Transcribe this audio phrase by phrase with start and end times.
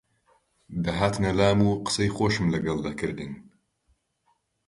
[0.85, 3.31] دەهاتنە لام و قسەی خۆشم لەگەڵ دەکردن